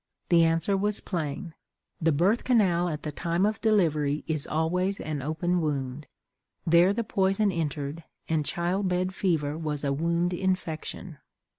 The 0.29 0.43
answer 0.43 0.75
was 0.75 0.99
plain. 0.99 1.53
The 2.01 2.11
birth 2.11 2.43
canal 2.43 2.89
at 2.89 3.03
the 3.03 3.11
time 3.11 3.45
of 3.45 3.61
delivery 3.61 4.23
is 4.25 4.47
always 4.47 4.99
an 4.99 5.21
open 5.21 5.61
wound. 5.61 6.07
There 6.65 6.91
the 6.91 7.03
poison 7.03 7.51
entered, 7.51 8.03
and 8.27 8.43
child 8.43 8.87
bed 8.87 9.13
fever 9.13 9.55
was 9.55 9.83
a 9.83 9.93
wound 9.93 10.33
infection! 10.33 11.19